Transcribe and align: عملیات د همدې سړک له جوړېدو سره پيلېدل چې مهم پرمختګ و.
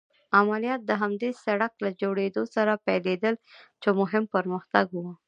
عملیات 0.39 0.81
د 0.85 0.91
همدې 1.01 1.29
سړک 1.45 1.71
له 1.85 1.89
جوړېدو 2.01 2.43
سره 2.55 2.81
پيلېدل 2.87 3.35
چې 3.81 3.89
مهم 3.99 4.23
پرمختګ 4.35 4.87
و. 4.93 5.03